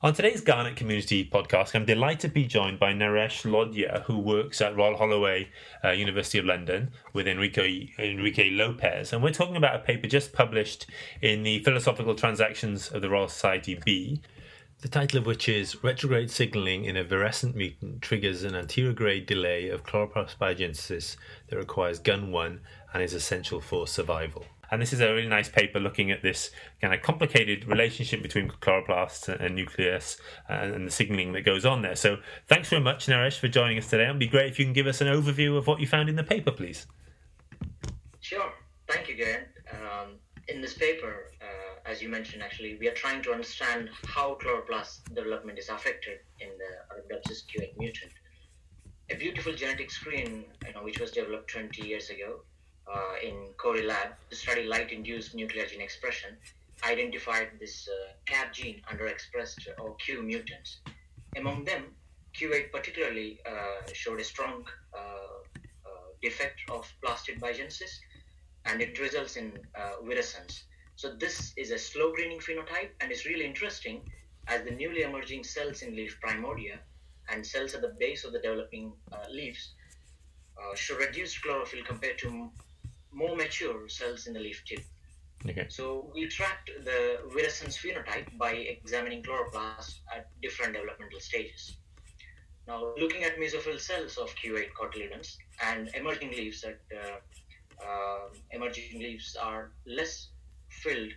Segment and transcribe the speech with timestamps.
[0.00, 4.60] On today's GARNet Community podcast, I'm delighted to be joined by Naresh Loudya, who works
[4.60, 5.48] at Royal Holloway,
[5.82, 9.12] uh, University of London, with Enrique, Enrique Lopez.
[9.12, 10.86] And we're talking about a paper just published
[11.20, 14.22] in the Philosophical Transactions of the Royal Society B,
[14.82, 19.68] the title of which is Retrograde Signaling in a Virescent Mutant Triggers an Anterograde Delay
[19.68, 21.16] of Chloroplast Biogenesis
[21.48, 22.60] that requires GUN1
[22.94, 24.44] and is essential for survival.
[24.70, 26.50] And this is a really nice paper looking at this
[26.80, 30.18] kind of complicated relationship between chloroplasts and nucleus
[30.48, 31.96] and the signaling that goes on there.
[31.96, 34.04] So thanks very much, Naresh, for joining us today.
[34.04, 36.16] It'd be great if you can give us an overview of what you found in
[36.16, 36.86] the paper, please.
[38.20, 38.52] Sure.
[38.86, 39.44] Thank you, Garen.
[39.72, 40.16] Um,
[40.48, 45.14] in this paper, uh, as you mentioned, actually, we are trying to understand how chloroplast
[45.14, 48.12] development is affected in the Arabidopsis cue8 mutant.
[49.10, 52.42] A beautiful genetic screen, you know, which was developed 20 years ago,
[52.92, 56.36] uh, in Chory Lab to study light-induced nuclear gene expression,
[56.84, 60.80] identified this uh, CAB gene underexpressed or cue mutants.
[61.36, 61.84] Among them,
[62.34, 64.64] cue8 particularly uh, showed a strong
[64.94, 65.88] uh, uh,
[66.22, 67.98] defect of plastid biogenesis,
[68.64, 70.64] and it results in uh, virescence.
[70.96, 74.00] So this is a slow greening phenotype, and it's really interesting
[74.46, 76.78] as the newly emerging cells in leaf primordia
[77.30, 78.92] and cells at the base of the developing
[79.30, 79.74] leaves
[80.74, 82.50] show reduced chlorophyll compared to
[83.22, 84.84] more mature cells in the leaf tip.
[85.48, 85.66] Okay.
[85.68, 87.00] So we tracked the
[87.32, 91.76] virescence phenotype by examining chloroplasts at different developmental stages.
[92.66, 95.36] Now, looking at mesophyll cells of cue8 cotyledons
[95.68, 100.28] and emerging leaves that uh, uh, emerging leaves are less
[100.68, 101.12] filled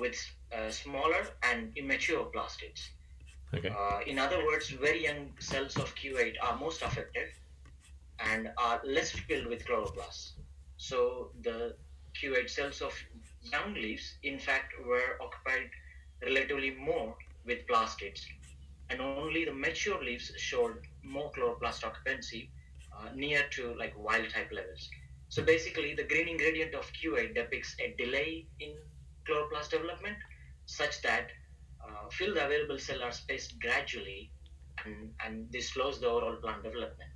[0.00, 0.16] with
[0.56, 2.90] uh, smaller and immature plastids.
[3.54, 3.68] Okay.
[3.68, 7.28] Uh, in other words, very young cells of cue8 are most affected
[8.18, 10.32] and are less filled with chloroplasts.
[10.76, 11.76] So the
[12.20, 12.94] cue8 cells of
[13.52, 15.70] young leaves, in fact, were occupied
[16.22, 18.26] relatively more with plastids,
[18.90, 22.50] and only the mature leaves showed more chloroplast occupancy
[22.96, 24.88] uh, near to like wild type levels.
[25.28, 28.74] So basically, the green ingredient of cue8 depicts a delay in
[29.28, 30.16] chloroplast development,
[30.66, 31.28] such that
[31.84, 34.30] uh, filled available cells are spaced gradually,
[34.84, 37.10] and, and this slows the overall plant development.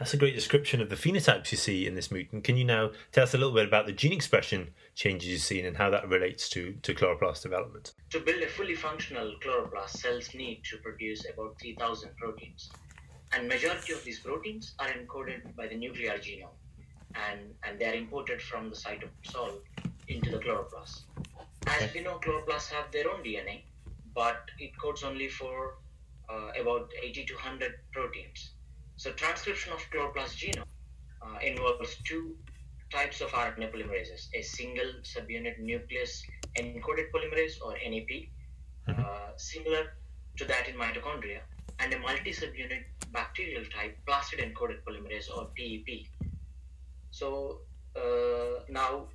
[0.00, 2.42] That's a great description of the phenotypes you see in this mutant.
[2.42, 5.66] Can you now tell us a little bit about the gene expression changes you've seen
[5.66, 7.92] and how that relates to, to chloroplast development?
[8.08, 12.70] To build a fully functional chloroplast, cells need to produce about 3,000 proteins.
[13.34, 16.56] And majority of these proteins are encoded by the nuclear genome.
[17.14, 19.58] And, and they are imported from the cytosol
[20.08, 21.02] into the chloroplast.
[21.66, 23.64] As we know, chloroplasts have their own DNA,
[24.14, 25.74] but it codes only for
[26.30, 28.52] uh, about 80 to 100 proteins.
[29.00, 30.66] So transcription of chloroplast genome
[31.22, 32.36] uh, involves two
[32.90, 36.22] types of RNA polymerases, a single subunit nucleus
[36.58, 39.00] encoded polymerase or NEP, mm-hmm.
[39.00, 39.94] uh, similar
[40.36, 41.38] to that in mitochondria,
[41.78, 46.04] and a multi-subunit bacterial type plastid encoded polymerase or PEP.
[47.10, 47.62] So
[47.96, 49.06] uh, now,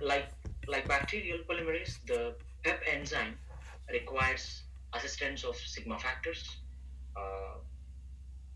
[0.00, 0.30] like
[0.66, 3.36] like bacterial polymerase, the PEP enzyme
[3.92, 4.62] requires
[4.94, 6.48] assistance of sigma factors.
[7.14, 7.58] Uh,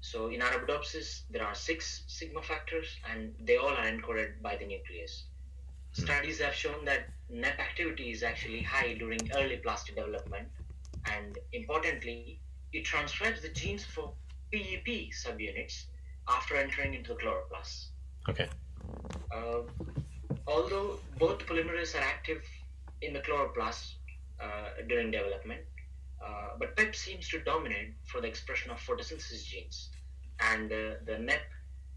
[0.00, 4.66] so in Arabidopsis, there are six sigma factors, and they all are encoded by the
[4.66, 5.24] nucleus.
[5.96, 6.02] Hmm.
[6.02, 10.48] Studies have shown that NEP activity is actually high during early plastid development,
[11.12, 12.40] and importantly,
[12.72, 14.12] it transcribes the genes for
[14.52, 15.84] PEP subunits
[16.28, 17.88] after entering into the chloroplast.
[18.28, 18.48] Okay.
[19.34, 19.62] Uh,
[20.46, 22.42] although both polymerases are active
[23.02, 23.94] in the chloroplast
[24.40, 25.62] uh, during development,
[26.24, 29.90] uh, but PEP seems to dominate for the expression of photosynthesis genes,
[30.40, 31.40] and uh, the NEP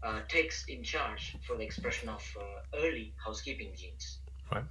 [0.02, 4.18] uh, takes in charge for the expression of uh, early housekeeping genes.
[4.52, 4.64] Right.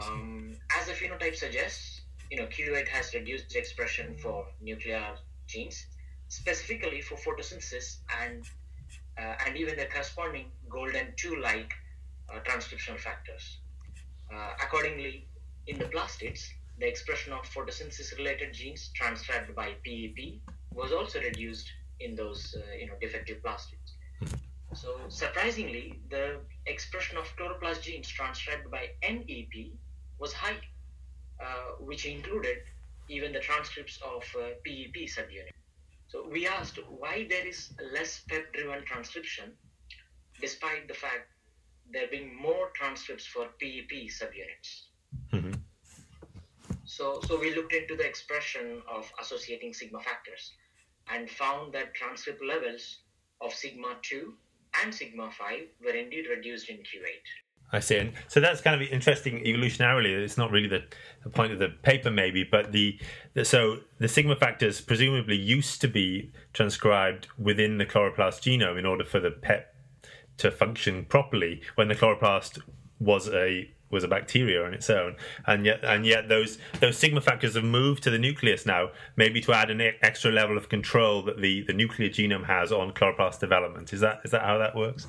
[0.00, 5.86] Um, as the phenotype suggests, you know, cue8 has reduced expression for nuclear genes,
[6.28, 8.44] specifically for photosynthesis and
[9.18, 11.72] uh, and even the corresponding golden 2-like
[12.46, 13.58] transcriptional factors.
[14.64, 15.28] accordingly,
[15.66, 16.50] in the plastids,
[16.82, 20.40] the expression of photosynthesis related genes transcribed by PEP
[20.74, 21.70] was also reduced
[22.00, 23.88] in those uh, you know defective plastids.
[24.74, 29.54] So surprisingly, the expression of chloroplast genes transcribed by NEP
[30.18, 30.60] was high,
[31.40, 32.58] uh, which included
[33.08, 35.54] even the transcripts of uh, PEP subunit.
[36.08, 39.52] So we asked why there is less PEP-driven transcription,
[40.40, 41.28] despite the fact
[41.92, 44.70] there being more transcripts for PEP subunits.
[45.32, 45.61] Mm-hmm.
[46.92, 50.52] So, so we looked into the expression of associating sigma factors
[51.10, 52.98] and found that transcript levels
[53.40, 54.34] of sigma 2
[54.82, 57.72] and sigma 5 were indeed reduced in cue8.
[57.72, 57.96] I see.
[57.96, 60.22] And so that's kind of interesting evolutionarily.
[60.22, 60.84] It's not really the,
[61.24, 63.00] the point of the paper, maybe, but the,
[63.32, 68.84] the, so the sigma factors presumably used to be transcribed within the chloroplast genome in
[68.84, 69.74] order for the PEP
[70.36, 72.60] to function properly when the chloroplast
[73.00, 75.16] was a was a bacteria on its own,
[75.46, 79.40] and yet and yet those those sigma factors have moved to the nucleus now, maybe
[79.42, 83.38] to add an extra level of control that the the nuclear genome has on chloroplast
[83.38, 83.92] development.
[83.92, 85.06] Is that is that how that works?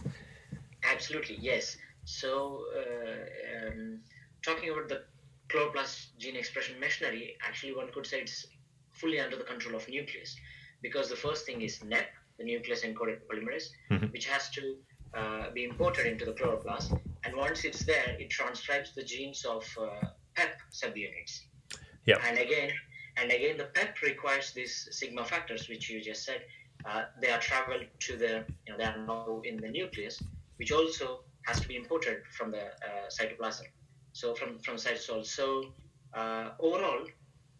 [0.83, 1.77] Absolutely, yes.
[2.06, 4.00] So, uh, um,
[4.41, 5.03] talking about the
[5.50, 8.47] chloroplast gene expression machinery, actually one could say it's
[8.91, 10.35] fully under the control of nucleus,
[10.81, 12.07] because the first thing is NEP,
[12.38, 14.07] the nucleus encoded polymerase, mm-hmm.
[14.07, 14.75] which has to
[15.13, 19.65] uh, be imported into the chloroplast, and once it's there, it transcribes the genes of
[19.80, 21.42] uh, PEP subunits.
[22.06, 22.18] Yeah.
[22.25, 22.71] And again,
[23.18, 26.42] and again, the PEP requires these sigma factors, which you just said.
[26.86, 30.21] Uh, they are traveled to the, you know, they are now in the nucleus,
[30.57, 33.68] which also has to be imported from the uh, cytoplasm.
[34.12, 35.25] So from from cytosol.
[35.25, 35.74] So
[36.13, 37.06] uh, overall,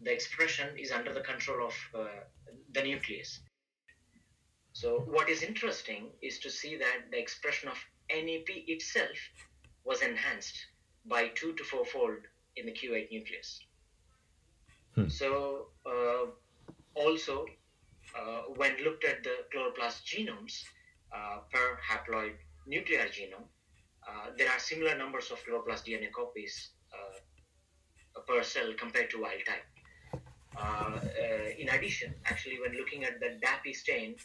[0.02, 2.06] the expression is under the control of uh,
[2.72, 3.40] the nucleus.
[4.74, 7.78] So what is interesting is to see that the expression of
[8.10, 9.16] NEP itself
[9.84, 10.56] was enhanced
[11.06, 12.18] by two to four fold
[12.56, 13.60] in the cue8 nucleus.
[14.96, 15.08] Hmm.
[15.08, 16.26] So uh,
[16.94, 17.46] also,
[18.18, 20.64] uh, when looked at the chloroplast genomes
[21.14, 22.34] uh, per haploid
[22.66, 23.46] nuclear genome,
[24.08, 29.40] uh, there are similar numbers of chloroplast DNA copies uh, per cell compared to wild
[29.46, 30.22] type.
[30.56, 30.98] Uh,
[31.58, 34.16] in addition, actually, when looking at the DAPI stain,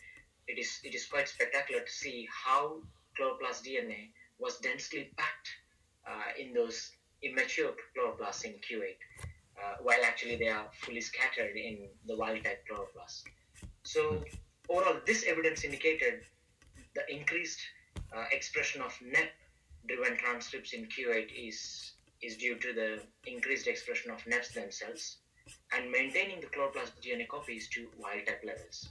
[0.50, 2.82] it is it is quite spectacular to see how
[3.18, 4.02] chloroplast DNA
[4.40, 5.50] was densely packed
[6.40, 6.92] in those
[7.22, 8.96] immature chloroplasts in cue8,
[9.62, 13.24] uh, while actually they are fully scattered in the wild type chloroplast.
[13.84, 14.24] So,
[14.70, 16.22] overall, this evidence indicated
[16.96, 17.60] the increased
[18.16, 19.30] uh, expression of NEP
[19.88, 21.92] driven transcripts in cue8 is,
[22.22, 25.18] is due to the increased expression of NEPs themselves
[25.74, 28.90] and maintaining the chloroplast DNA copies to wild type levels.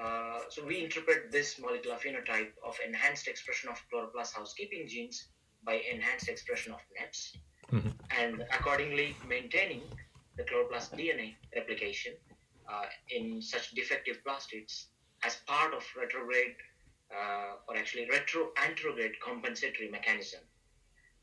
[0.00, 5.28] Uh, so we interpret this molecular phenotype of enhanced expression of chloroplast housekeeping genes
[5.64, 7.36] by enhanced expression of NEPs
[7.70, 7.88] mm-hmm.
[8.18, 9.82] and accordingly maintaining
[10.36, 12.12] the chloroplast DNA replication
[12.70, 14.86] uh, in such defective plastids
[15.22, 16.54] as part of retrograde
[17.14, 20.40] uh, or actually retro-anterograde compensatory mechanism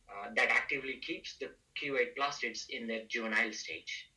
[0.09, 1.49] uh, that actively keeps the
[1.81, 4.11] cue8 plastids in their juvenile stage.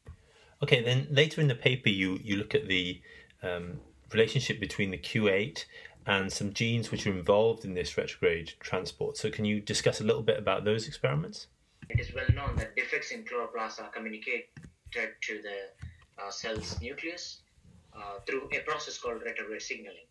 [0.63, 3.01] Okay, then later in the paper, you, you look at the
[3.43, 3.81] um,
[4.13, 5.65] relationship between the cue8
[6.07, 9.17] and some genes which are involved in this retrograde transport.
[9.17, 11.47] So, can you discuss a little bit about those experiments?
[11.89, 14.45] It is well known that defects in chloroplast are communicated
[14.95, 17.41] to the uh, cell's nucleus
[17.97, 20.07] uh, through a process called retrograde signaling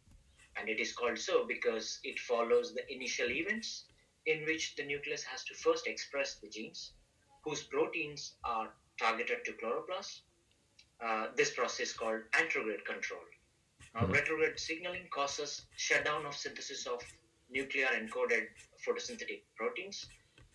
[0.60, 3.86] and it is called so because it follows the initial events
[4.25, 6.94] in which the nucleus has to first express the genes
[7.44, 8.69] whose proteins are
[9.00, 10.22] targeted to chloroplast.
[11.01, 13.22] Uh, this process is called anterograde control.
[13.95, 14.13] Now, mm-hmm.
[14.13, 17.01] retrograde signaling causes shutdown of synthesis of
[17.50, 18.47] nuclear encoded
[18.86, 20.06] photosynthetic proteins,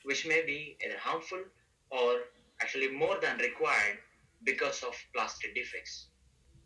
[0.05, 1.43] which may be either harmful
[1.91, 2.21] or
[2.61, 3.99] actually more than required
[4.45, 6.09] because of plastid defects.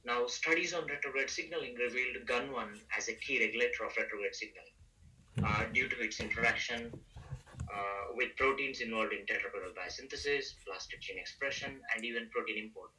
[0.05, 4.77] Now, studies on retrograde signaling revealed GUN1 as a key regulator of retrograde signaling
[5.45, 6.93] uh, due to its interaction
[7.73, 12.91] uh, with proteins involved in tetrapyrrole biosynthesis, plastid gene expression, and even protein import.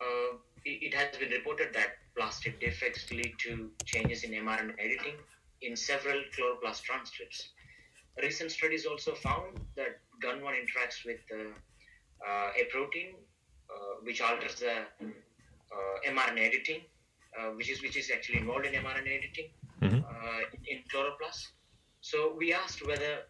[0.00, 5.14] Uh, it, has been reported that plastid defects lead to changes in mRNA editing
[5.62, 7.50] in several chloroplast transcripts.
[8.22, 13.14] Recent studies also found that GUN1 interacts with uh, a protein
[13.70, 16.80] uh, which alters the uh, mRNA editing,
[17.38, 19.50] uh, which is which is actually involved in mRNA editing
[19.82, 19.98] mm-hmm.
[19.98, 21.48] Uh, in chloroplast.
[22.00, 23.22] So we asked whether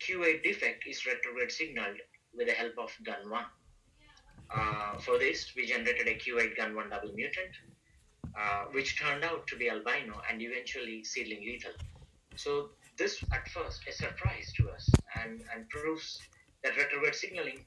[0.00, 1.98] cue8 defect is retrograde signaled
[2.34, 3.44] with the help of GUN1.
[4.54, 7.54] Uh, for this, we generated a cue8 GUN1 double mutant,
[8.38, 11.72] uh, which turned out to be albino and eventually seedling lethal.
[12.36, 14.90] So this, at first, a surprise to us
[15.22, 16.18] and, and proves
[16.62, 17.64] that retrograde signaling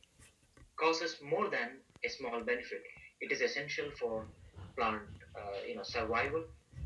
[0.77, 2.83] causes more than a small benefit.
[3.21, 4.27] It is essential for
[4.75, 5.01] plant
[5.35, 6.43] uh, you know survival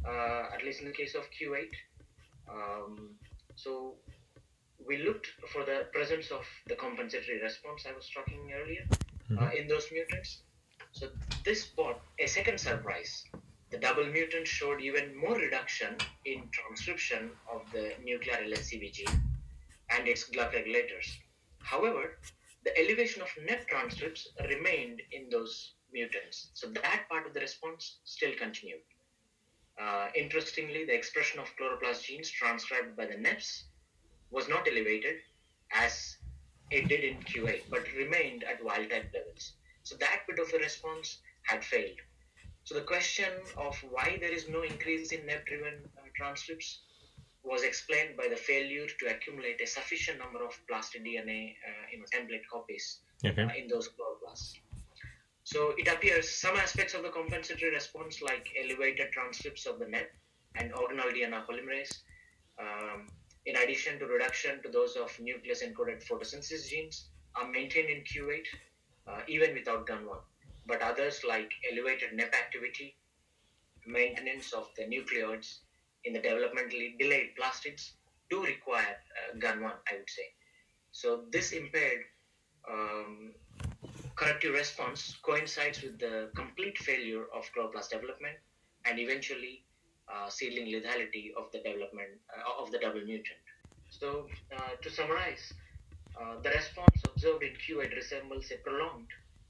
[0.07, 1.73] uh, at least in the case of cue8
[2.49, 3.15] um,
[3.55, 3.95] so
[4.87, 8.85] we looked for the presence of the compensatory response I was talking earlier
[9.31, 9.57] uh, mm-hmm.
[9.57, 10.39] in those mutants
[10.91, 11.07] so
[11.45, 13.23] this brought a second surprise
[13.71, 15.95] the double mutant showed even more reduction
[16.25, 19.23] in transcription of the nuclear LHCB gene
[19.91, 21.19] and its GLK regulators.
[21.59, 22.17] However,
[22.65, 26.49] the elevation of NEP transcripts remained in those mutants.
[26.55, 28.81] So that part of the response still continued.
[29.79, 33.65] Uh, interestingly, the expression of chloroplast genes transcribed by the NEPs
[34.31, 35.17] was not elevated,
[35.71, 36.17] as
[36.71, 39.53] it did in cue8, but remained at wild type levels.
[39.83, 41.97] So that bit of a response had failed.
[42.63, 46.81] So the question of why there is no increase in NEP-driven uh, transcripts
[47.43, 51.97] was explained by the failure to accumulate a sufficient number of plastid DNA, uh, you
[51.99, 53.43] know, template copies Okay.
[53.43, 54.53] uh, in those chloroplasts.
[55.43, 60.11] So it appears some aspects of the compensatory response, like elevated transcripts of the NEP
[60.55, 61.93] and organelle DNA polymerase,
[62.59, 63.07] um,
[63.45, 68.45] in addition to reduction to those of nucleus encoded photosynthesis genes, are maintained in cue8
[69.07, 70.19] uh, even without GUN1.
[70.67, 72.95] But others, like elevated NEP activity,
[73.87, 75.59] maintenance of the nucleoids
[76.05, 77.93] in the developmentally delayed plastids,
[78.29, 80.27] do require uh, GUN1, I would say.
[80.91, 82.01] So this impaired
[82.69, 83.33] um,
[84.15, 88.37] corrective response coincides with the complete failure of chloroplast development
[88.85, 89.63] and eventually
[90.13, 93.43] uh, seedling lethality of the development uh, of the double mutant.
[93.89, 95.53] So, uh, to summarize,
[96.43, 99.07] the response observed in cue8 resembles a prolonged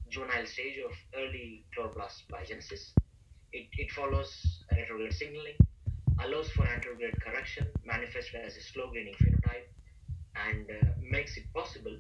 [0.10, 2.92] juvenile stage of early chloroplast biogenesis.
[3.52, 4.32] It, it follows
[4.72, 5.58] retrograde signaling,
[6.24, 9.70] allows for anterograde correction, manifested as a slow greening phenotype,
[10.36, 11.98] and uh, makes it possible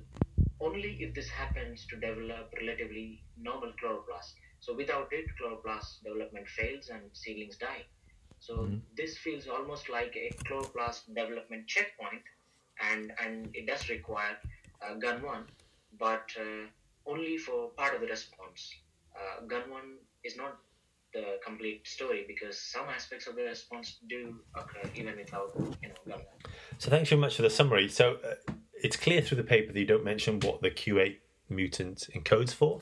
[0.62, 4.34] only if this happens to develop relatively normal chloroplast.
[4.60, 7.86] So without it, chloroplast development fails and seedlings die.
[8.39, 8.77] So Mm-hmm.
[8.96, 12.24] this feels almost like a chloroplast development checkpoint,
[12.89, 14.38] and and it does require
[14.81, 15.43] uh, gun one,
[16.00, 16.67] but uh,
[17.05, 18.74] only for part of the response.
[19.15, 20.58] Uh, gun one is not
[21.13, 25.96] the complete story because some aspects of the response do occur even without you know
[26.08, 26.53] gun one.
[26.77, 27.89] So thanks very much for the summary.
[27.89, 31.17] So uh, it's clear through the paper that you don't mention what the cue8
[31.50, 32.82] mutant encodes for,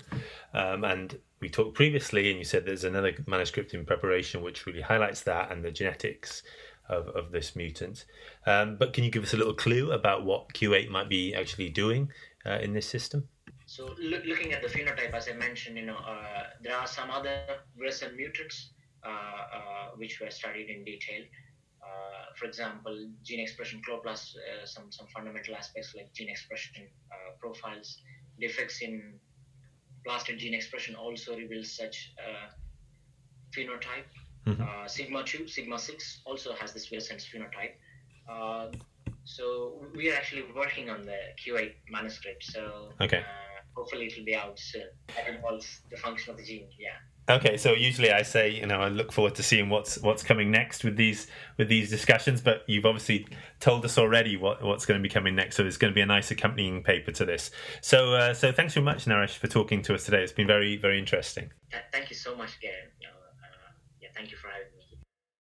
[0.54, 4.82] um, and we talked previously, and you said there's another manuscript in preparation which really
[4.82, 6.44] highlights that and the genetics
[6.90, 8.06] of, of this mutant.
[8.46, 11.70] Um, but can you give us a little clue about what cue8 might be actually
[11.70, 12.12] doing
[12.46, 13.28] uh, in this system?
[13.66, 17.12] So look, looking at the phenotype, as I mentioned, you know, uh, there are some
[17.12, 17.42] other
[17.78, 18.72] recent mutants
[19.04, 21.24] uh, uh, which were studied in detail.
[21.82, 26.88] Uh, for example, gene expression chloroplast, uh, some some fundamental aspects like gene expression
[27.40, 28.02] profiles,
[28.40, 29.20] defects in
[30.06, 32.48] plastid gene expression also reveals such uh,
[33.56, 34.08] phenotype.
[34.46, 34.62] Mhm.
[34.62, 37.74] Uh, sigma two, sigma six also has this Wilson's phenotype.
[38.30, 38.72] Uh,
[39.26, 42.44] so we are actually working on the cue8 manuscript.
[42.44, 43.18] So Okay.
[43.20, 43.24] uh,
[43.76, 44.88] hopefully it will be out soon.
[45.16, 46.70] That involves the function of the gene.
[46.80, 46.98] Yeah.
[47.30, 50.50] Okay, so usually I say, you know, I look forward to seeing what's what's coming
[50.50, 52.40] next with these with these discussions.
[52.40, 53.28] But you've obviously
[53.60, 56.02] told us already what, what's going to be coming next, so it's going to be
[56.02, 57.52] a nice accompanying paper to this.
[57.82, 60.24] So, uh, so thanks very much, Naresh, for talking to us today.
[60.24, 61.52] It's been very very interesting.
[61.70, 62.92] Th- thank you so much, Garen.
[63.02, 64.77] You uh, yeah, thank you for having me.